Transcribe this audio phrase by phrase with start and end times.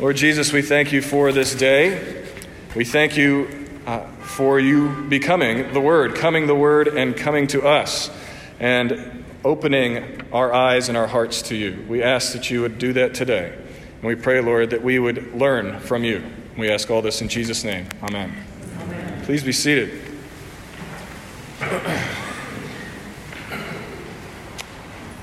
[0.00, 2.26] Lord Jesus, we thank you for this day.
[2.74, 7.62] We thank you uh, for you becoming the Word, coming the Word, and coming to
[7.62, 8.10] us,
[8.58, 11.86] and opening our eyes and our hearts to you.
[11.88, 13.56] We ask that you would do that today.
[13.56, 16.24] And we pray, Lord, that we would learn from you.
[16.58, 17.86] We ask all this in Jesus' name.
[18.02, 18.34] Amen.
[18.80, 19.24] Amen.
[19.24, 20.02] Please be seated.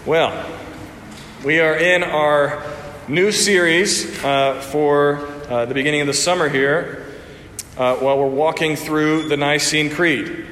[0.06, 0.50] Well,
[1.44, 7.08] we are in our new series uh, for uh, the beginning of the summer here
[7.78, 10.46] uh, while we're walking through the Nicene Creed.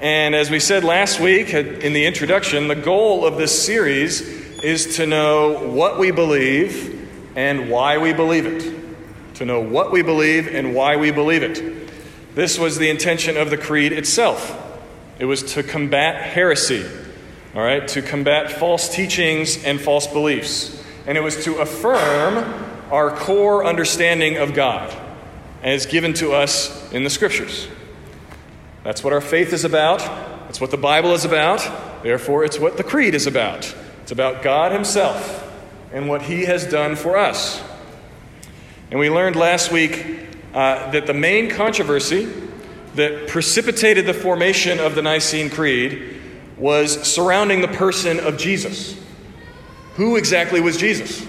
[0.00, 4.20] And as we said last week in the introduction, the goal of this series
[4.62, 9.34] is to know what we believe and why we believe it.
[9.36, 11.88] To know what we believe and why we believe it.
[12.34, 14.60] This was the intention of the Creed itself.
[15.20, 16.84] It was to combat heresy,
[17.54, 23.10] all right, to combat false teachings and false beliefs and it was to affirm our
[23.16, 24.94] core understanding of God
[25.62, 27.68] as given to us in the Scriptures.
[28.82, 30.00] That's what our faith is about.
[30.44, 32.02] That's what the Bible is about.
[32.02, 33.74] Therefore, it's what the Creed is about.
[34.02, 35.42] It's about God Himself
[35.92, 37.62] and what He has done for us.
[38.90, 40.06] And we learned last week
[40.52, 42.30] uh, that the main controversy
[42.94, 46.20] that precipitated the formation of the Nicene Creed
[46.58, 49.00] was surrounding the person of Jesus.
[49.96, 51.24] Who exactly was Jesus?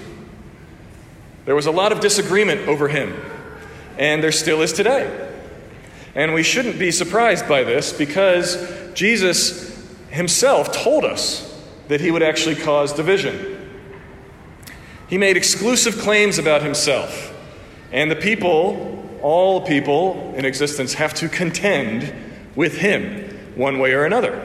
[1.45, 3.13] There was a lot of disagreement over him,
[3.97, 5.29] and there still is today.
[6.15, 8.57] And we shouldn't be surprised by this because
[8.93, 9.75] Jesus
[10.09, 11.51] himself told us
[11.89, 13.51] that he would actually cause division.
[15.07, 17.31] He made exclusive claims about himself,
[17.91, 22.11] and the people, all people in existence, have to contend
[22.55, 24.44] with him one way or another.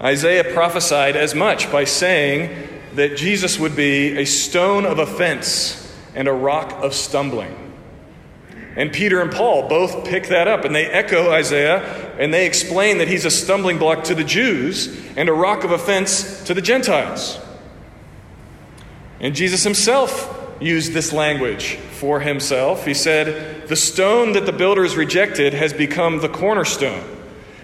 [0.00, 6.28] Isaiah prophesied as much by saying that Jesus would be a stone of offense and
[6.28, 7.68] a rock of stumbling.
[8.76, 11.82] And Peter and Paul both pick that up and they echo Isaiah
[12.18, 14.86] and they explain that he's a stumbling block to the Jews
[15.16, 17.40] and a rock of offense to the Gentiles.
[19.18, 22.84] And Jesus himself used this language for himself.
[22.84, 27.17] He said, The stone that the builders rejected has become the cornerstone.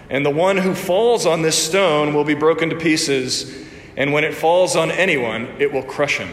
[0.09, 3.65] And the one who falls on this stone will be broken to pieces,
[3.97, 6.31] and when it falls on anyone, it will crush him.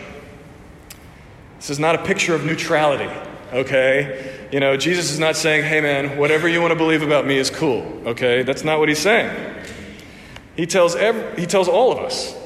[1.56, 3.08] This is not a picture of neutrality,
[3.52, 4.48] okay?
[4.52, 7.38] You know, Jesus is not saying, hey man, whatever you want to believe about me
[7.38, 8.42] is cool, okay?
[8.42, 9.54] That's not what he's saying.
[10.56, 12.36] He tells, every, he tells all of us,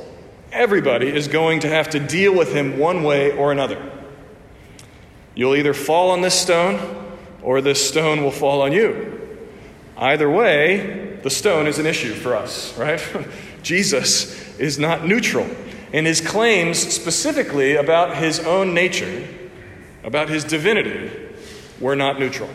[0.52, 3.82] everybody is going to have to deal with him one way or another.
[5.34, 7.04] You'll either fall on this stone,
[7.42, 9.38] or this stone will fall on you.
[9.96, 13.00] Either way, the stone is an issue for us, right?
[13.62, 15.48] Jesus is not neutral.
[15.92, 19.26] And his claims specifically about his own nature,
[20.04, 21.10] about his divinity,
[21.80, 22.50] were not neutral.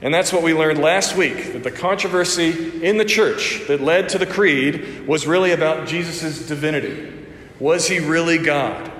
[0.00, 4.08] And that's what we learned last week that the controversy in the church that led
[4.10, 7.12] to the creed was really about Jesus' divinity.
[7.60, 8.90] Was he really God?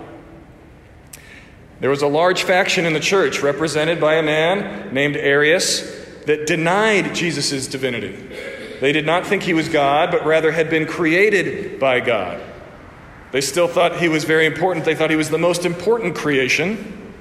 [1.80, 6.46] There was a large faction in the church represented by a man named Arius that
[6.46, 8.16] denied Jesus' divinity.
[8.80, 12.42] They did not think he was God, but rather had been created by God.
[13.30, 14.84] They still thought he was very important.
[14.84, 17.14] They thought he was the most important creation,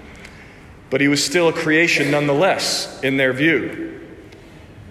[0.89, 3.91] but he was still a creation nonetheless, in their view.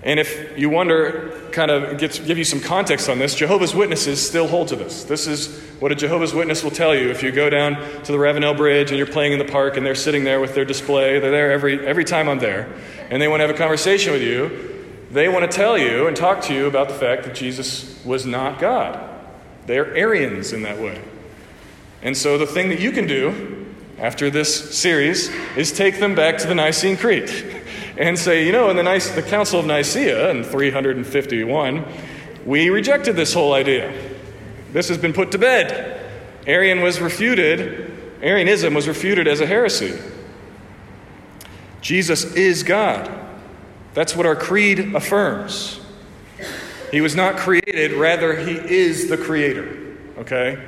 [0.03, 4.49] And if you wonder, kind of give you some context on this, Jehovah's Witnesses still
[4.49, 5.05] hold to this.
[5.05, 7.75] This is what a Jehovah's Witness will tell you if you go down
[8.05, 10.55] to the Ravenel Bridge and you're playing in the park and they're sitting there with
[10.55, 11.19] their display.
[11.19, 12.73] They're there every, every time I'm there
[13.11, 16.17] and they want to have a conversation with you, they want to tell you and
[16.17, 19.07] talk to you about the fact that Jesus was not God.
[19.67, 21.03] They're Arians in that way.
[22.03, 23.67] And so the thing that you can do
[23.99, 27.29] after this series is take them back to the Nicene Creed
[27.97, 31.85] and say, you know, in the, Nice, the Council of Nicaea in 351,
[32.47, 33.93] we rejected this whole idea.
[34.73, 36.01] This has been put to bed.
[36.47, 39.99] Arian was refuted, Arianism was refuted as a heresy.
[41.81, 43.11] Jesus is God.
[43.95, 45.81] That's what our creed affirms.
[46.91, 49.97] He was not created, rather, He is the Creator.
[50.19, 50.63] Okay?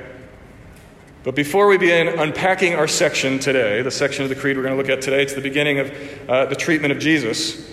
[1.23, 4.75] But before we begin unpacking our section today, the section of the creed we're going
[4.75, 7.71] to look at today, it's the beginning of uh, the treatment of Jesus,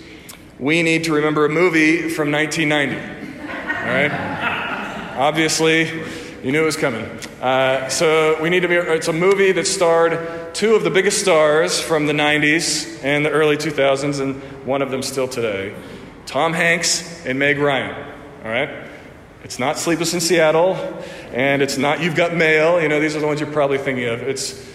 [0.57, 2.95] we need to remember a movie from 1990.
[3.41, 5.17] All right?
[5.17, 5.85] Obviously,
[6.41, 7.03] you knew it was coming.
[7.41, 11.19] Uh, so we need to be, it's a movie that starred two of the biggest
[11.19, 15.75] stars from the 90s and the early 2000s, and one of them still today
[16.25, 18.13] Tom Hanks and Meg Ryan.
[18.45, 18.90] All right?
[19.43, 20.75] It's not Sleepless in Seattle,
[21.33, 22.81] and it's not You've Got Mail.
[22.81, 24.21] You know, these are the ones you're probably thinking of.
[24.21, 24.69] It's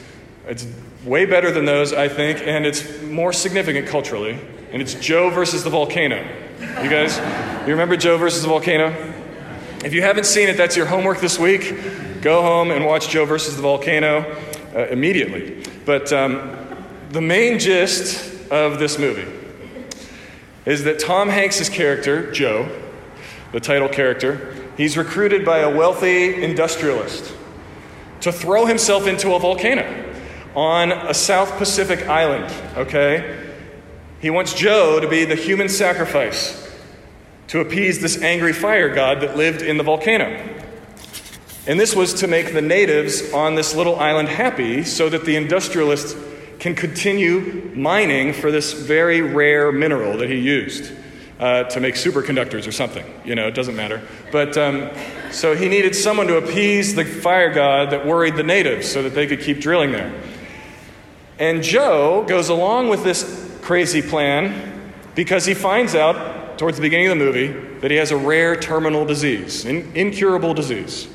[0.47, 0.67] It's
[1.05, 4.39] way better than those, I think, and it's more significant culturally.
[4.73, 6.17] And it's Joe versus the volcano.
[6.83, 7.17] You guys,
[7.67, 8.89] you remember Joe versus the volcano?
[9.85, 12.23] If you haven't seen it, that's your homework this week.
[12.23, 14.25] Go home and watch Joe versus the volcano
[14.75, 15.63] uh, immediately.
[15.85, 16.59] But um,
[17.11, 19.31] the main gist of this movie
[20.65, 22.69] is that Tom Hanks' character, Joe,
[23.53, 27.35] the title character, he's recruited by a wealthy industrialist
[28.21, 30.05] to throw himself into a volcano
[30.55, 33.53] on a South Pacific island, okay?
[34.21, 36.63] He wants Joe to be the human sacrifice
[37.49, 40.55] to appease this angry fire god that lived in the volcano.
[41.67, 45.37] And this was to make the natives on this little island happy so that the
[45.37, 46.17] industrialist
[46.59, 50.93] can continue mining for this very rare mineral that he used
[51.39, 53.05] uh, to make superconductors or something.
[53.25, 54.03] You know, it doesn't matter.
[54.33, 54.91] But um,
[55.31, 59.15] so he needed someone to appease the fire god that worried the natives so that
[59.15, 60.13] they could keep drilling there.
[61.39, 67.09] And Joe goes along with this crazy plan because he finds out towards the beginning
[67.09, 67.49] of the movie
[67.81, 71.09] that he has a rare terminal disease, an incurable disease.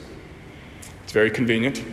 [1.04, 1.84] It's very convenient.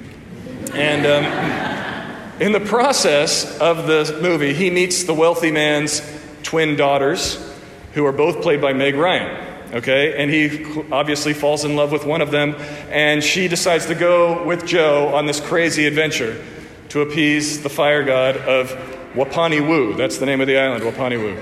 [0.75, 6.03] And um, in the process of the movie, he meets the wealthy man's
[6.43, 7.37] twin daughters,
[7.95, 9.47] who are both played by Meg Ryan.
[9.73, 12.55] Okay, and he obviously falls in love with one of them,
[12.91, 16.43] and she decides to go with Joe on this crazy adventure
[16.89, 18.71] to appease the fire god of
[19.13, 19.95] Waponi Woo.
[19.95, 21.37] That's the name of the island, Waponi Woo.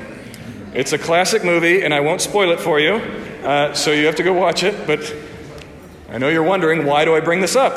[0.74, 2.94] It's a classic movie, and I won't spoil it for you,
[3.44, 4.88] uh, so you have to go watch it.
[4.88, 5.14] But
[6.10, 7.74] I know you're wondering why do I bring this up?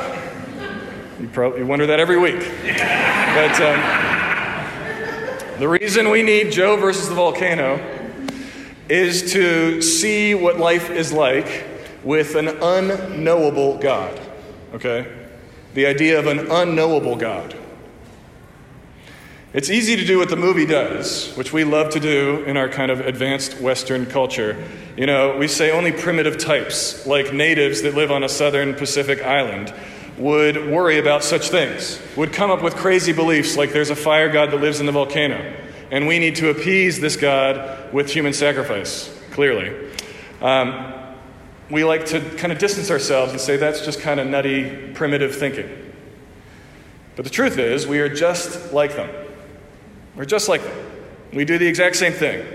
[1.19, 2.41] You probably wonder that every week.
[3.29, 3.79] But um,
[5.59, 7.77] the reason we need Joe versus the volcano
[8.89, 11.65] is to see what life is like
[12.03, 14.19] with an unknowable God.
[14.73, 15.07] Okay?
[15.75, 17.55] The idea of an unknowable God.
[19.51, 22.69] It's easy to do what the movie does, which we love to do in our
[22.69, 24.63] kind of advanced Western culture.
[24.95, 29.23] You know, we say only primitive types, like natives that live on a southern Pacific
[29.23, 29.73] island,
[30.19, 34.29] would worry about such things, would come up with crazy beliefs like there's a fire
[34.29, 35.55] god that lives in the volcano,
[35.91, 39.91] and we need to appease this god with human sacrifice, clearly.
[40.41, 40.93] Um,
[41.69, 45.35] we like to kind of distance ourselves and say that's just kind of nutty, primitive
[45.35, 45.69] thinking.
[47.15, 49.09] But the truth is, we are just like them.
[50.15, 50.85] We're just like them.
[51.33, 52.45] We do the exact same thing.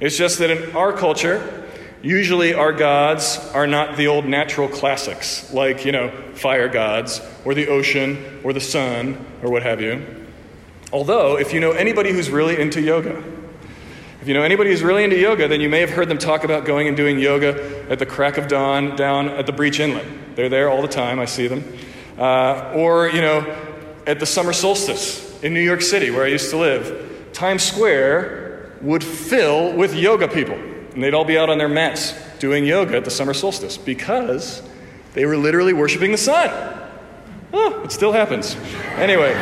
[0.00, 1.66] It's just that in our culture,
[2.02, 7.54] usually our gods are not the old natural classics, like, you know, fire gods, or
[7.54, 10.25] the ocean, or the sun, or what have you.
[10.92, 13.22] Although, if you know anybody who's really into yoga,
[14.20, 16.44] if you know anybody who's really into yoga, then you may have heard them talk
[16.44, 20.36] about going and doing yoga at the crack of dawn down at the Breach Inlet.
[20.36, 21.64] They're there all the time, I see them.
[22.18, 23.44] Uh, or, you know,
[24.06, 28.72] at the summer solstice in New York City, where I used to live, Times Square
[28.80, 30.54] would fill with yoga people.
[30.54, 34.62] And they'd all be out on their mats doing yoga at the summer solstice because
[35.14, 36.50] they were literally worshiping the sun.
[37.52, 38.56] Oh, it still happens.
[38.96, 39.34] Anyway,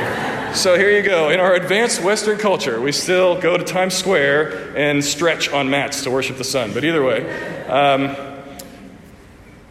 [0.55, 1.31] so here you go.
[1.31, 6.05] In our advanced Western culture, we still go to Times Square and stretch on mats
[6.05, 6.73] to worship the sun.
[6.73, 7.29] But either way,
[7.67, 8.17] um,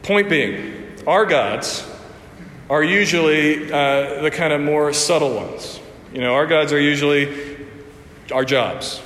[0.03, 0.74] point being,
[1.07, 1.89] our gods
[2.69, 5.80] are usually uh, the kind of more subtle ones.
[6.13, 7.65] You know, our gods are usually
[8.31, 9.01] our jobs,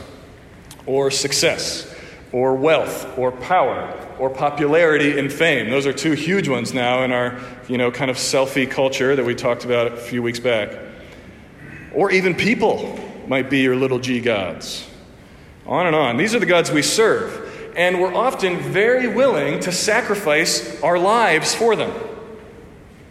[0.86, 1.94] or success,
[2.32, 5.70] or wealth, or power, or popularity and fame.
[5.70, 9.26] Those are two huge ones now in our, you know, kind of selfie culture that
[9.26, 10.72] we talked about a few weeks back.
[11.94, 14.88] Or even people might be your little g gods.
[15.66, 16.18] On and on.
[16.18, 17.74] These are the gods we serve.
[17.76, 21.94] And we're often very willing to sacrifice our lives for them.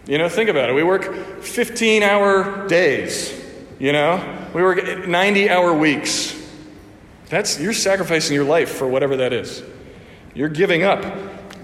[0.06, 0.72] You know, think about it.
[0.72, 3.44] We work 15 hour days
[3.78, 6.34] you know, we work 90 hour weeks.
[7.28, 9.62] That's, you're sacrificing your life for whatever that is.
[10.34, 11.04] You're giving up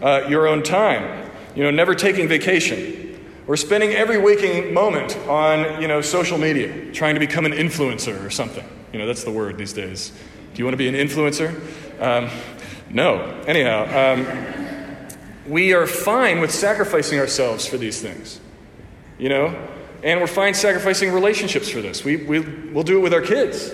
[0.03, 3.02] uh, your own time, you know, never taking vacation.
[3.47, 8.25] Or spending every waking moment on, you know, social media, trying to become an influencer
[8.25, 8.65] or something.
[8.93, 10.13] You know, that's the word these days.
[10.55, 11.51] Do you want to be an influencer?
[12.01, 12.31] Um,
[12.91, 13.23] no.
[13.47, 15.09] Anyhow, um,
[15.47, 18.39] we are fine with sacrificing ourselves for these things.
[19.19, 19.69] You know,
[20.03, 22.05] and we're fine sacrificing relationships for this.
[22.05, 23.73] We, we, we'll do it with our kids.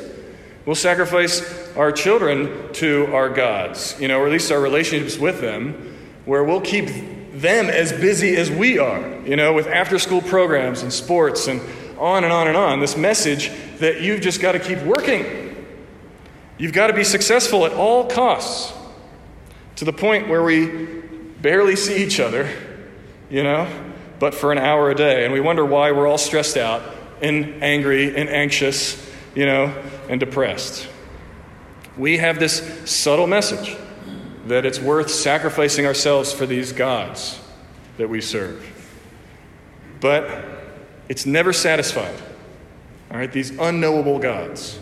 [0.67, 5.41] We'll sacrifice our children to our gods, you know, or at least our relationships with
[5.41, 5.97] them,
[6.27, 6.91] where we'll keep
[7.41, 11.61] them as busy as we are, you know, with after school programs and sports and
[11.99, 12.81] on and on and on.
[12.81, 15.67] This message that you've just got to keep working.
[16.57, 18.73] You've got to be successful at all costs
[19.77, 21.03] to the point where we
[21.41, 22.51] barely see each other,
[23.31, 23.69] you know,
[24.19, 25.25] but for an hour a day.
[25.25, 26.83] And we wonder why we're all stressed out
[27.23, 29.67] and angry and anxious, you know,
[30.09, 30.89] and depressed.
[31.97, 33.77] We have this subtle message
[34.49, 37.41] that it's worth sacrificing ourselves for these gods
[37.97, 38.65] that we serve.
[40.01, 40.45] But
[41.09, 42.15] it's never satisfied.
[43.11, 44.79] All right, these unknowable gods.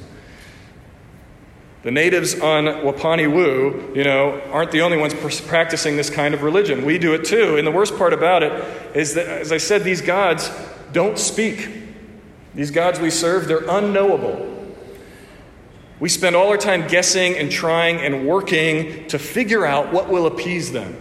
[1.83, 6.43] The natives on Waponi Woo, you know, aren't the only ones practicing this kind of
[6.43, 6.85] religion.
[6.85, 7.57] We do it too.
[7.57, 8.53] And the worst part about it
[8.97, 10.51] is that, as I said, these gods
[10.93, 11.71] don't speak.
[12.57, 14.56] These gods we serve, they're unknowable.
[15.99, 20.27] We spend all our time guessing and trying and working to figure out what will
[20.27, 20.95] appease them,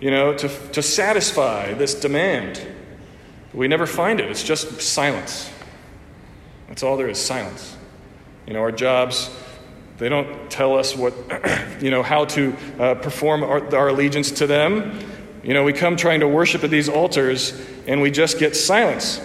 [0.00, 2.64] you know, to, to satisfy this demand.
[3.52, 4.30] We never find it.
[4.30, 5.50] It's just silence.
[6.68, 7.76] That's all there is silence.
[8.46, 9.30] You know, our jobs,
[9.98, 11.14] they don't tell us what,
[11.80, 15.00] you know, how to uh, perform our, our allegiance to them.
[15.42, 19.20] You know, we come trying to worship at these altars and we just get silence.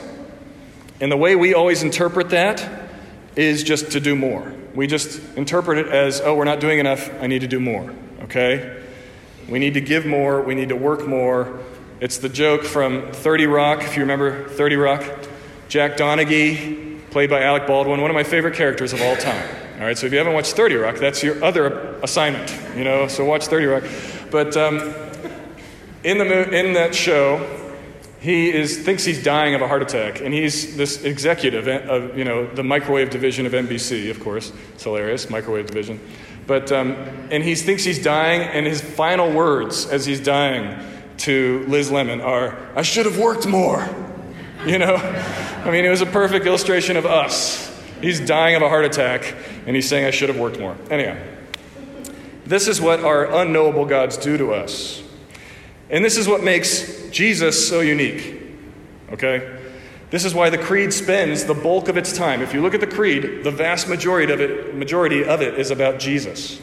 [1.00, 2.89] And the way we always interpret that
[3.40, 4.54] is just to do more.
[4.76, 7.94] We just interpret it as, oh, we're not doing enough, I need to do more,
[8.24, 8.84] okay?
[9.48, 11.60] We need to give more, we need to work more,
[12.02, 15.04] it's the joke from 30 Rock, if you remember 30 Rock.
[15.68, 19.50] Jack Donaghy, played by Alec Baldwin, one of my favorite characters of all time.
[19.76, 23.08] All right, so if you haven't watched 30 Rock, that's your other assignment, you know,
[23.08, 23.84] so watch 30 Rock.
[24.32, 24.94] But um,
[26.04, 27.69] in, the, in that show,
[28.20, 32.26] he is, thinks he's dying of a heart attack, and he's this executive of, you
[32.26, 34.52] know, the microwave division of NBC, of course.
[34.74, 36.02] It's hilarious, microwave division.
[36.46, 36.94] But, um,
[37.32, 40.78] and he thinks he's dying, and his final words as he's dying
[41.20, 43.88] to Liz Lemon are, I should have worked more.
[44.66, 44.96] You know?
[45.66, 47.68] I mean, it was a perfect illustration of us.
[48.02, 49.34] He's dying of a heart attack,
[49.66, 50.76] and he's saying, I should have worked more.
[50.90, 51.18] Anyhow,
[52.46, 55.04] this is what our unknowable gods do to us.
[55.90, 58.42] And this is what makes Jesus so unique.
[59.12, 59.58] Okay?
[60.10, 62.42] This is why the creed spends the bulk of its time.
[62.42, 65.72] If you look at the creed, the vast majority of it, majority of it is
[65.72, 66.62] about Jesus.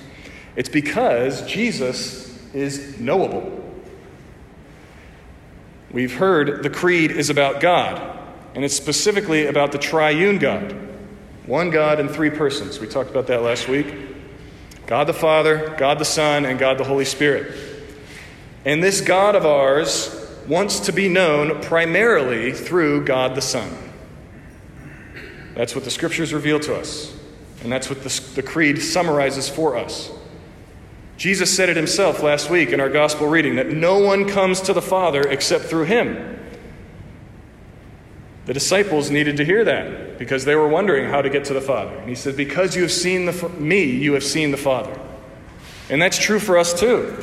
[0.57, 3.63] It's because Jesus is knowable.
[5.93, 8.19] We've heard the creed is about God,
[8.55, 10.87] and it's specifically about the triune God
[11.47, 12.81] one God in three persons.
[12.81, 13.95] We talked about that last week
[14.87, 17.57] God the Father, God the Son, and God the Holy Spirit.
[18.65, 23.71] And this God of ours wants to be known primarily through God the Son.
[25.55, 27.17] That's what the scriptures reveal to us,
[27.63, 30.11] and that's what the, the creed summarizes for us.
[31.17, 34.75] Jesus said it himself last week in our gospel reading that no one comes to
[34.75, 36.39] the Father except through him.
[38.45, 41.61] The disciples needed to hear that because they were wondering how to get to the
[41.61, 41.97] Father.
[41.97, 44.97] And he said, Because you have seen the, me, you have seen the Father.
[45.89, 47.17] And that's true for us too.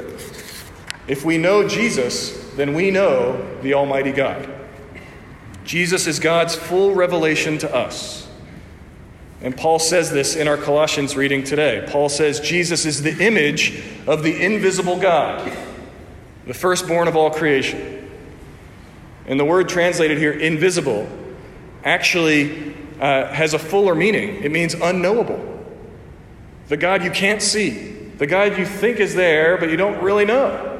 [1.08, 4.50] If we know Jesus, then we know the Almighty God.
[5.64, 8.28] Jesus is God's full revelation to us.
[9.42, 11.86] And Paul says this in our Colossians reading today.
[11.90, 15.52] Paul says Jesus is the image of the invisible God,
[16.48, 18.10] the firstborn of all creation.
[19.26, 21.10] And the word translated here, invisible,
[21.84, 24.44] actually uh, has a fuller meaning.
[24.44, 25.50] It means unknowable.
[26.70, 27.72] The God you can't see,
[28.18, 30.73] the God you think is there, but you don't really know.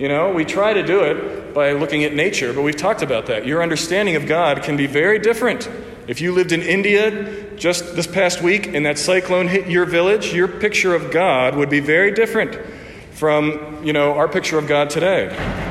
[0.00, 3.26] You know, we try to do it by looking at nature, but we've talked about
[3.26, 3.46] that.
[3.46, 5.68] Your understanding of God can be very different
[6.10, 10.32] if you lived in India just this past week and that cyclone hit your village,
[10.32, 12.58] your picture of God would be very different
[13.12, 15.28] from, you know, our picture of God today.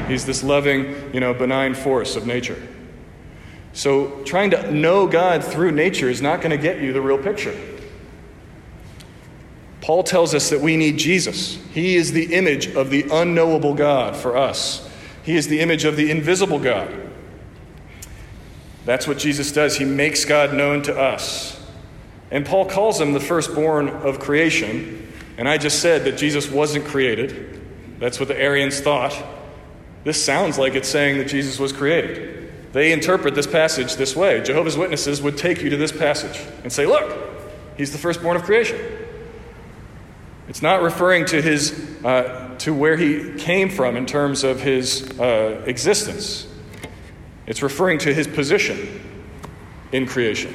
[0.07, 2.61] He's this loving, you know, benign force of nature.
[3.73, 7.17] So trying to know God through nature is not going to get you the real
[7.17, 7.59] picture.
[9.81, 11.55] Paul tells us that we need Jesus.
[11.73, 14.89] He is the image of the unknowable God for us.
[15.23, 16.93] He is the image of the invisible God.
[18.85, 19.77] That's what Jesus does.
[19.77, 21.61] He makes God known to us.
[22.31, 25.11] And Paul calls him the firstborn of creation.
[25.37, 27.61] And I just said that Jesus wasn't created.
[27.99, 29.15] That's what the Arians thought.
[30.03, 32.51] This sounds like it's saying that Jesus was created.
[32.71, 34.41] They interpret this passage this way.
[34.41, 37.17] Jehovah's Witnesses would take you to this passage and say, look,
[37.77, 38.79] he's the firstborn of creation.
[40.49, 45.07] It's not referring to, his, uh, to where he came from in terms of his
[45.19, 46.47] uh, existence.
[47.45, 48.99] It's referring to his position
[49.91, 50.51] in creation,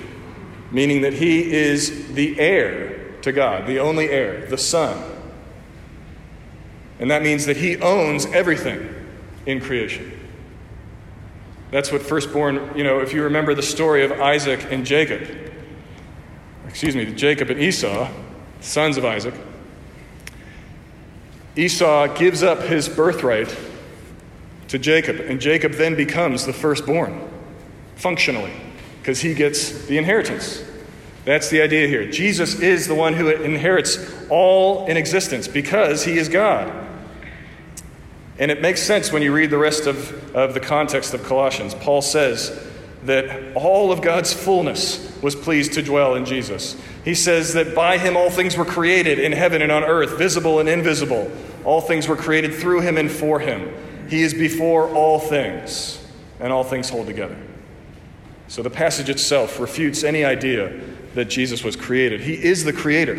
[0.72, 5.00] meaning that he is the heir to God, the only heir, the Son.
[6.98, 8.92] And that means that he owns everything
[9.46, 10.10] in creation.
[11.70, 15.22] That's what firstborn, you know, if you remember the story of Isaac and Jacob,
[16.66, 18.10] excuse me, Jacob and Esau,
[18.60, 19.34] sons of Isaac,
[21.56, 23.56] Esau gives up his birthright
[24.68, 27.20] to Jacob, and Jacob then becomes the firstborn,
[27.96, 28.52] functionally.
[29.04, 30.64] because he gets the inheritance.
[31.26, 32.10] That's the idea here.
[32.10, 33.98] Jesus is the one who inherits
[34.30, 36.72] all in existence because he is God.
[38.38, 41.74] And it makes sense when you read the rest of, of the context of Colossians.
[41.74, 42.66] Paul says
[43.04, 46.76] that all of God's fullness was pleased to dwell in Jesus.
[47.02, 50.60] He says that by him all things were created in heaven and on earth, visible
[50.60, 51.32] and invisible.
[51.64, 53.72] All things were created through him and for him.
[54.10, 56.06] He is before all things,
[56.40, 57.38] and all things hold together.
[58.48, 60.78] So the passage itself refutes any idea
[61.14, 62.20] that Jesus was created.
[62.20, 63.18] He is the creator.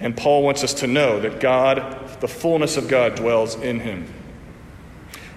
[0.00, 4.06] And Paul wants us to know that God, the fullness of God, dwells in him.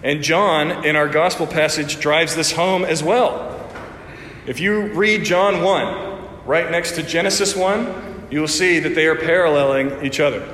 [0.01, 3.55] And John, in our gospel passage, drives this home as well.
[4.47, 9.05] If you read John 1, right next to Genesis 1, you will see that they
[9.07, 10.47] are paralleling each other.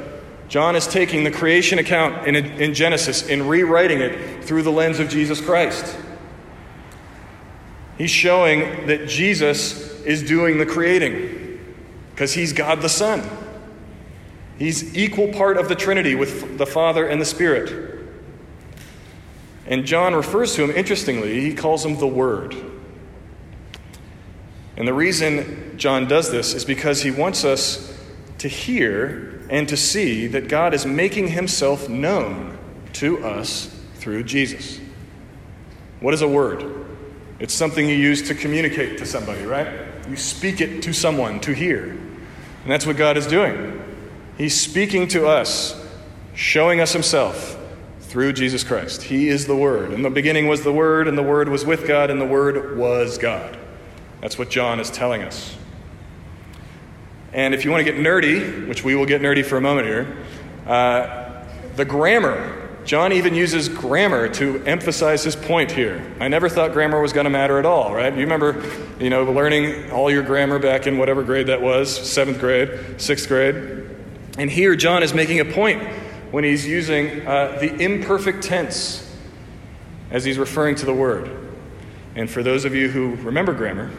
[0.47, 4.99] John is taking the creation account in, in Genesis and rewriting it through the lens
[4.99, 5.95] of Jesus Christ.
[7.97, 11.75] He's showing that Jesus is doing the creating
[12.11, 13.23] because he's God the Son.
[14.57, 17.99] He's equal part of the Trinity with the Father and the Spirit.
[19.67, 22.72] And John refers to him, interestingly, he calls him the Word.
[24.75, 27.97] And the reason John does this is because he wants us
[28.39, 32.57] to hear and to see that God is making himself known
[32.93, 34.79] to us through Jesus.
[35.99, 36.85] What is a word?
[37.39, 39.67] It's something you use to communicate to somebody, right?
[40.09, 41.89] You speak it to someone to hear.
[41.89, 43.81] And that's what God is doing.
[44.37, 45.79] He's speaking to us,
[46.33, 47.57] showing us himself
[47.99, 49.03] through Jesus Christ.
[49.03, 49.93] He is the Word.
[49.93, 52.77] In the beginning was the Word, and the Word was with God, and the Word
[52.77, 53.57] was God.
[54.23, 55.53] That's what John is telling us.
[57.33, 59.85] And if you want to get nerdy, which we will get nerdy for a moment
[59.85, 60.17] here,
[60.65, 61.43] uh,
[61.75, 62.61] the grammar.
[62.85, 66.09] John even uses grammar to emphasize his point here.
[66.21, 68.13] I never thought grammar was going to matter at all, right?
[68.13, 68.63] You remember,
[68.97, 73.27] you know, learning all your grammar back in whatever grade that was, seventh grade, sixth
[73.27, 73.89] grade.
[74.37, 75.83] And here, John is making a point
[76.31, 79.13] when he's using uh, the imperfect tense
[80.11, 81.29] as he's referring to the word.
[82.15, 83.91] And for those of you who remember grammar,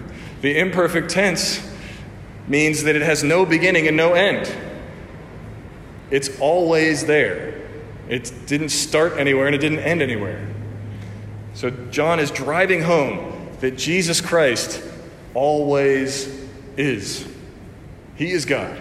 [0.45, 1.67] the imperfect tense
[2.49, 4.55] means that it has no beginning and no end.
[6.11, 7.67] It's always there.
[8.11, 10.47] It didn't start anywhere and it didn't end anywhere.
[11.55, 14.85] So John is driving home that Jesus Christ
[15.33, 16.29] always
[16.77, 17.27] is.
[18.15, 18.79] He is God.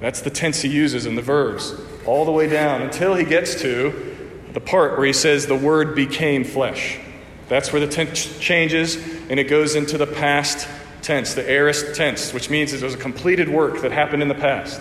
[0.00, 1.72] That's the tense he uses in the verbs,
[2.04, 4.16] all the way down until he gets to
[4.52, 6.98] the part where he says the word became flesh.
[7.48, 10.68] That's where the tense changes and it goes into the past
[11.02, 14.34] tense, the aorist tense, which means it was a completed work that happened in the
[14.34, 14.80] past.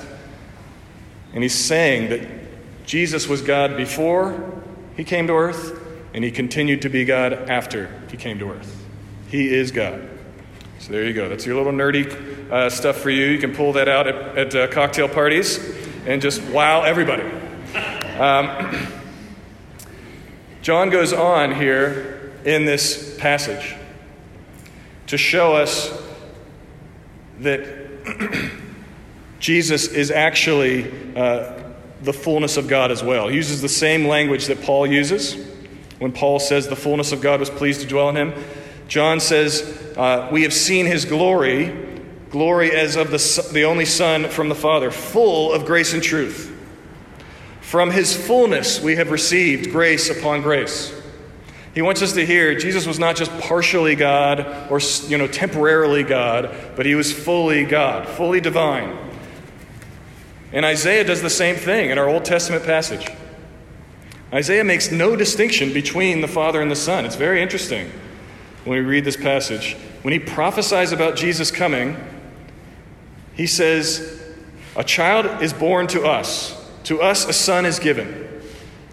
[1.34, 4.62] And he's saying that Jesus was God before
[4.95, 5.79] he came to earth,
[6.13, 8.86] and he continued to be God after he came to earth.
[9.29, 10.10] He is God.
[10.79, 11.29] So there you go.
[11.29, 13.25] That's your little nerdy uh, stuff for you.
[13.25, 15.60] You can pull that out at, at uh, cocktail parties
[16.06, 17.23] and just wow everybody.
[18.19, 18.88] Um,
[20.62, 23.75] John goes on here in this passage
[25.13, 25.95] to show us
[27.41, 27.62] that
[29.39, 31.54] Jesus is actually uh,
[32.02, 33.28] the fullness of God as well.
[33.28, 35.36] He uses the same language that Paul uses
[35.99, 38.34] when Paul says the fullness of God was pleased to dwell in him.
[38.88, 39.62] John says,
[39.95, 41.71] uh, We have seen his glory,
[42.32, 46.52] glory as of the, the only Son from the Father, full of grace and truth.
[47.62, 51.03] From his fullness we have received grace upon grace.
[51.73, 56.03] He wants us to hear Jesus was not just partially God or you know temporarily
[56.03, 58.97] God, but he was fully God, fully divine.
[60.51, 63.07] And Isaiah does the same thing in our Old Testament passage.
[64.31, 67.05] Isaiah makes no distinction between the Father and the Son.
[67.05, 67.91] It's very interesting
[68.65, 69.75] when we read this passage.
[70.03, 71.97] When he prophesies about Jesus coming,
[73.33, 74.21] he says,
[74.75, 78.22] A child is born to us, to us a son is given.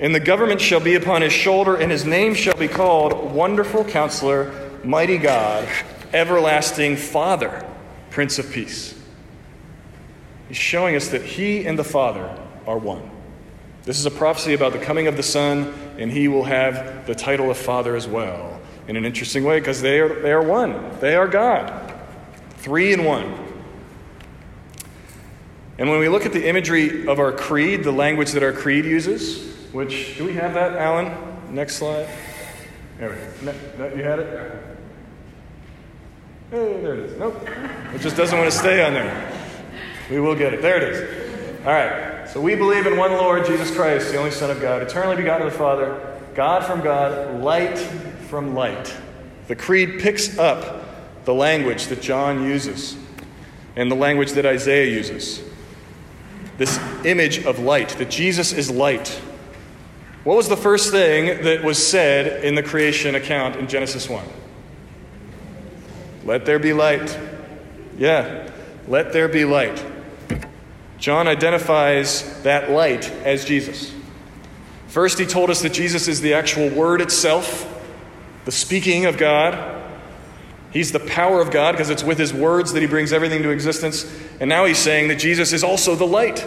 [0.01, 3.85] And the government shall be upon his shoulder, and his name shall be called Wonderful
[3.85, 5.69] Counselor, Mighty God,
[6.15, 7.65] Everlasting Father,
[8.09, 8.99] Prince of Peace.
[10.49, 12.35] He's showing us that he and the Father
[12.67, 13.11] are one.
[13.83, 17.15] This is a prophecy about the coming of the Son, and he will have the
[17.15, 18.59] title of Father as well.
[18.89, 20.99] In an interesting way, because they are, they are one.
[21.01, 21.93] They are God.
[22.57, 23.35] Three in one.
[25.77, 28.87] And when we look at the imagery of our creed, the language that our creed
[28.87, 31.55] uses, which, do we have that, Alan?
[31.55, 32.09] Next slide.
[32.99, 33.55] There we go.
[33.79, 34.63] No, you had it?
[36.51, 37.19] Hey, there it is.
[37.19, 37.49] Nope.
[37.95, 39.33] It just doesn't want to stay on there.
[40.11, 40.63] We will get it.
[40.63, 41.61] There it is.
[41.61, 42.29] All right.
[42.29, 45.47] So we believe in one Lord, Jesus Christ, the only Son of God, eternally begotten
[45.47, 48.97] of the Father, God from God, light from light,
[49.49, 50.85] The creed picks up
[51.25, 52.97] the language that John uses
[53.75, 55.43] and the language that Isaiah uses.
[56.57, 59.21] This image of light, that Jesus is light.
[60.25, 64.25] What was the first thing that was said in the creation account in Genesis 1?
[66.25, 67.19] Let there be light.
[67.97, 68.51] Yeah,
[68.87, 69.85] let there be light.
[70.99, 73.95] John identifies that light as Jesus.
[74.89, 77.67] First, he told us that Jesus is the actual Word itself,
[78.45, 79.83] the speaking of God.
[80.73, 83.51] He's the power of God because it's with his words that he brings everything to
[83.51, 84.05] existence.
[84.41, 86.47] And now he's saying that Jesus is also the light,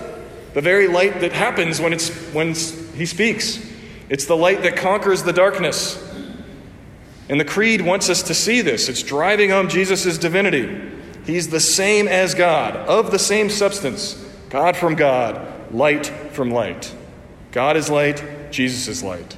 [0.53, 2.53] the very light that happens when, it's, when
[2.95, 3.63] he speaks.
[4.09, 5.99] It's the light that conquers the darkness.
[7.29, 8.89] And the Creed wants us to see this.
[8.89, 10.91] It's driving home Jesus' divinity.
[11.25, 14.13] He's the same as God, of the same substance.
[14.49, 16.93] God from God, light from light.
[17.51, 19.37] God is light, Jesus is light.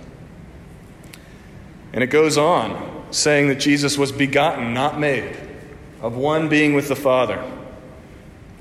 [1.93, 5.37] And it goes on saying that Jesus was begotten, not made,
[6.01, 7.41] of one being with the Father.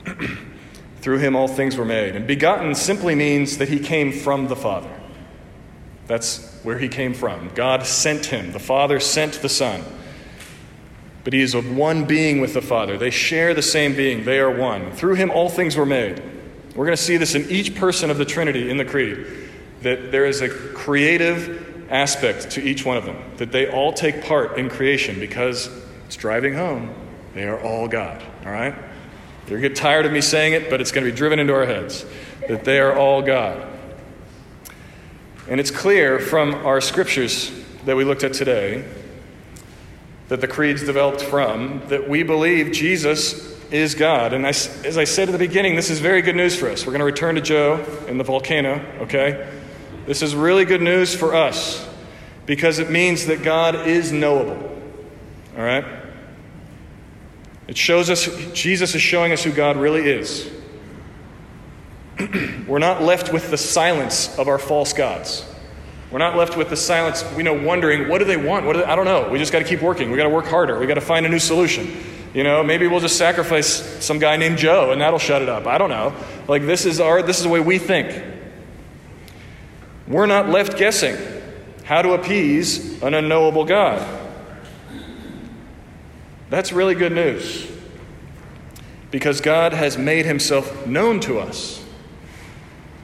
[1.04, 2.16] Through him all things were made.
[2.16, 4.88] And begotten simply means that he came from the Father.
[6.06, 7.50] That's where he came from.
[7.54, 9.84] God sent him, the Father sent the Son.
[11.22, 12.96] But he is of one being with the Father.
[12.96, 14.92] They share the same being, they are one.
[14.92, 16.22] Through him all things were made.
[16.74, 19.26] We're going to see this in each person of the Trinity in the Creed
[19.82, 24.24] that there is a creative aspect to each one of them, that they all take
[24.24, 25.68] part in creation because
[26.06, 26.94] it's driving home.
[27.34, 28.74] They are all God, all right?
[29.46, 31.38] You're going to get tired of me saying it, but it's going to be driven
[31.38, 32.06] into our heads
[32.48, 33.66] that they are all God.
[35.48, 37.52] And it's clear from our scriptures
[37.84, 38.84] that we looked at today
[40.28, 44.32] that the creeds developed from that we believe Jesus is God.
[44.32, 46.86] And as I said at the beginning, this is very good news for us.
[46.86, 49.46] We're going to return to Joe in the volcano, okay?
[50.06, 51.86] This is really good news for us
[52.46, 54.70] because it means that God is knowable.
[55.56, 55.84] All right?
[57.66, 60.50] It shows us, Jesus is showing us who God really is.
[62.66, 65.44] We're not left with the silence of our false gods.
[66.10, 68.66] We're not left with the silence, we know, wondering, what do they want?
[68.66, 69.28] What do they, I don't know.
[69.30, 70.10] We just got to keep working.
[70.10, 70.78] We got to work harder.
[70.78, 71.90] We got to find a new solution.
[72.34, 73.66] You know, maybe we'll just sacrifice
[74.04, 75.66] some guy named Joe and that'll shut it up.
[75.66, 76.14] I don't know.
[76.48, 78.24] Like this is our this is the way we think.
[80.06, 81.16] We're not left guessing
[81.84, 84.23] how to appease an unknowable God.
[86.50, 87.70] That's really good news.
[89.10, 91.84] Because God has made himself known to us.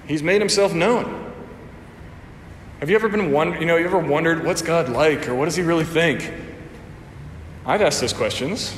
[0.06, 1.32] He's made himself known.
[2.80, 5.44] Have you ever been wonder, you know, you ever wondered what's God like or what
[5.44, 6.32] does he really think?
[7.64, 8.76] I've asked those questions.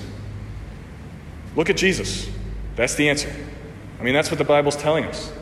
[1.57, 2.29] Look at Jesus.
[2.77, 3.33] That's the answer.
[4.01, 5.33] I mean, that's what the Bible's telling us.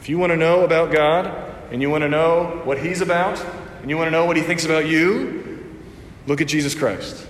[0.00, 3.44] If you want to know about God, and you want to know what He's about,
[3.82, 5.78] and you want to know what He thinks about you,
[6.26, 7.26] look at Jesus Christ.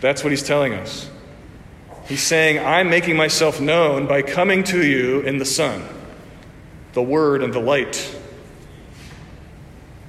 [0.00, 1.10] That's what He's telling us.
[2.06, 5.82] He's saying, I'm making myself known by coming to you in the Son,
[6.94, 8.16] the Word and the light.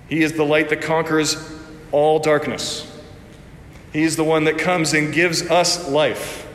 [0.08, 1.38] He is the light that conquers
[1.92, 2.86] all darkness.
[3.92, 6.48] He is the one that comes and gives us life.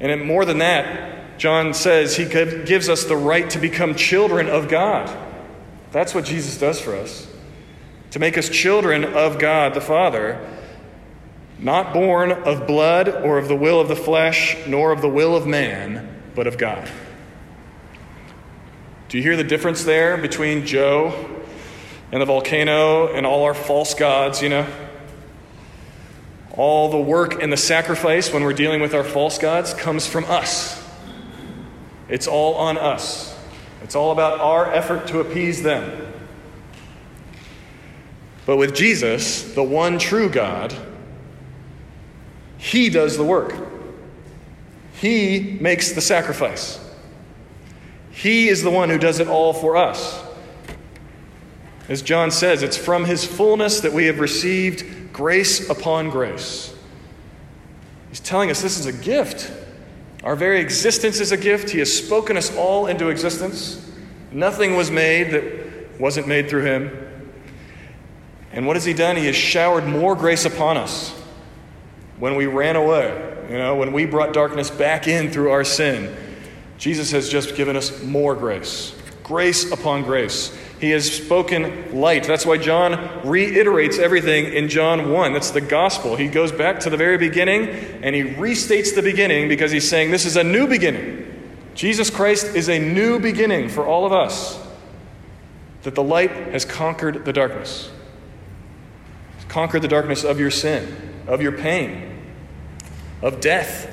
[0.00, 4.68] And more than that, John says he gives us the right to become children of
[4.68, 5.16] God.
[5.92, 7.28] That's what Jesus does for us.
[8.10, 10.44] To make us children of God the Father,
[11.62, 15.36] not born of blood or of the will of the flesh, nor of the will
[15.36, 16.90] of man, but of God.
[19.08, 21.30] Do you hear the difference there between Joe
[22.10, 24.66] and the volcano and all our false gods, you know?
[26.50, 30.24] All the work and the sacrifice when we're dealing with our false gods comes from
[30.24, 30.82] us.
[32.08, 33.38] It's all on us.
[33.82, 36.12] It's all about our effort to appease them.
[38.44, 40.74] But with Jesus, the one true God,
[42.62, 43.56] He does the work.
[45.00, 46.78] He makes the sacrifice.
[48.12, 50.22] He is the one who does it all for us.
[51.88, 56.72] As John says, it's from His fullness that we have received grace upon grace.
[58.10, 59.50] He's telling us this is a gift.
[60.22, 61.70] Our very existence is a gift.
[61.70, 63.90] He has spoken us all into existence.
[64.30, 67.26] Nothing was made that wasn't made through Him.
[68.52, 69.16] And what has He done?
[69.16, 71.18] He has showered more grace upon us
[72.22, 73.08] when we ran away,
[73.50, 76.14] you know, when we brought darkness back in through our sin.
[76.78, 78.94] Jesus has just given us more grace.
[79.24, 80.56] Grace upon grace.
[80.80, 82.22] He has spoken light.
[82.22, 85.32] That's why John reiterates everything in John 1.
[85.32, 86.14] That's the gospel.
[86.14, 87.68] He goes back to the very beginning
[88.04, 91.26] and he restates the beginning because he's saying this is a new beginning.
[91.74, 94.64] Jesus Christ is a new beginning for all of us.
[95.82, 97.90] That the light has conquered the darkness.
[99.38, 102.10] It's conquer the darkness of your sin, of your pain,
[103.22, 103.88] of death,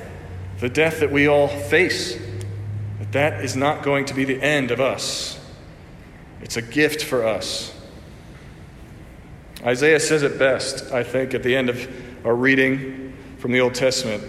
[0.58, 2.20] the death that we all face.
[2.98, 5.40] That that is not going to be the end of us.
[6.42, 7.74] It's a gift for us.
[9.64, 13.74] Isaiah says it best, I think, at the end of our reading from the Old
[13.74, 14.22] Testament.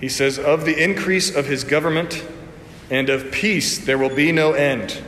[0.00, 2.24] He says, Of the increase of his government
[2.90, 5.02] and of peace there will be no end.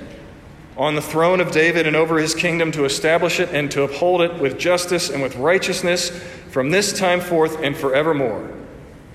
[0.77, 4.21] On the throne of David and over his kingdom to establish it and to uphold
[4.21, 6.11] it with justice and with righteousness
[6.51, 8.58] from this time forth and forevermore.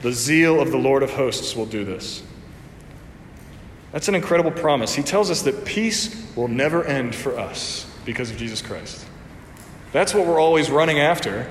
[0.04, 2.22] The zeal of the Lord of hosts will do this.
[3.94, 4.94] That's an incredible promise.
[4.94, 9.06] He tells us that peace will never end for us because of Jesus Christ.
[9.94, 11.50] That's what we're always running after.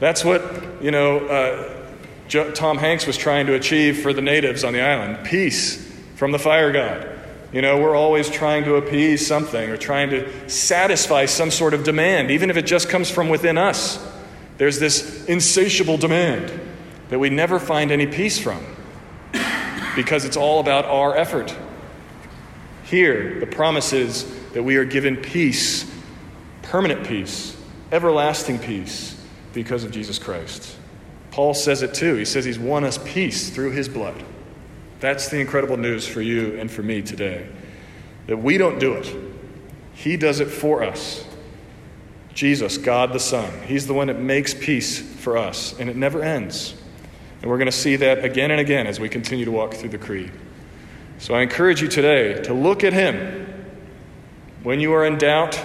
[0.00, 4.72] That's what, you know, uh, Tom Hanks was trying to achieve for the natives on
[4.72, 7.08] the island peace from the fire god.
[7.52, 11.84] You know, we're always trying to appease something or trying to satisfy some sort of
[11.84, 14.02] demand, even if it just comes from within us.
[14.56, 16.50] There's this insatiable demand
[17.12, 18.64] that we never find any peace from
[19.94, 21.54] because it's all about our effort.
[22.84, 25.84] Here, the promise is that we are given peace,
[26.62, 27.54] permanent peace,
[27.92, 29.22] everlasting peace,
[29.52, 30.74] because of Jesus Christ.
[31.32, 32.14] Paul says it too.
[32.14, 34.24] He says he's won us peace through his blood.
[35.00, 37.46] That's the incredible news for you and for me today.
[38.26, 39.14] That we don't do it,
[39.92, 41.26] He does it for us.
[42.32, 46.22] Jesus, God the Son, He's the one that makes peace for us, and it never
[46.22, 46.74] ends.
[47.42, 49.90] And we're going to see that again and again as we continue to walk through
[49.90, 50.30] the Creed.
[51.18, 53.46] So I encourage you today to look at Him
[54.62, 55.56] when you are in doubt,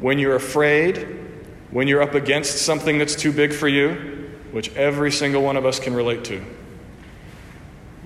[0.00, 1.06] when you're afraid,
[1.70, 5.66] when you're up against something that's too big for you, which every single one of
[5.66, 6.42] us can relate to.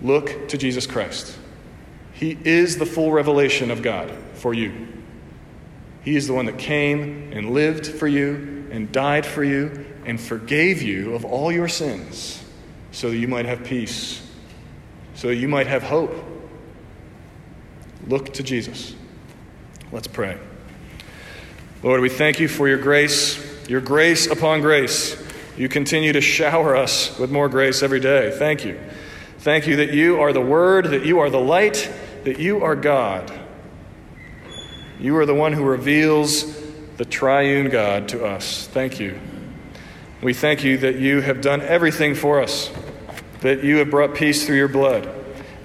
[0.03, 1.39] Look to Jesus Christ.
[2.13, 4.89] He is the full revelation of God for you.
[6.03, 10.21] He is the one that came and lived for you and died for you and
[10.21, 12.43] forgave you of all your sins
[12.93, 14.27] so that you might have peace,
[15.15, 16.15] so that you might have hope.
[18.07, 18.95] Look to Jesus.
[19.93, 20.39] Let's pray.
[21.83, 25.23] Lord, we thank you for your grace, your grace upon grace.
[25.57, 28.31] You continue to shower us with more grace every day.
[28.37, 28.79] Thank you.
[29.39, 31.91] Thank you that you are the Word, that you are the light,
[32.25, 33.33] that you are God.
[34.99, 36.61] You are the one who reveals
[36.97, 38.67] the triune God to us.
[38.67, 39.19] Thank you.
[40.21, 42.71] We thank you that you have done everything for us,
[43.41, 45.09] that you have brought peace through your blood.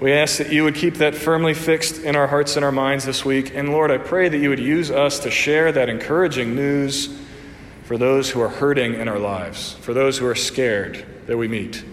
[0.00, 3.04] We ask that you would keep that firmly fixed in our hearts and our minds
[3.04, 3.54] this week.
[3.54, 7.18] And Lord, I pray that you would use us to share that encouraging news
[7.84, 11.48] for those who are hurting in our lives, for those who are scared that we
[11.48, 11.84] meet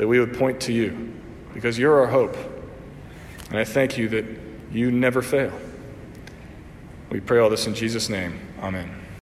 [0.00, 1.12] that we would point to you
[1.52, 2.34] because you're our hope.
[3.50, 4.24] And I thank you that
[4.72, 5.52] you never fail.
[7.10, 8.40] We pray all this in Jesus' name.
[8.62, 8.99] Amen.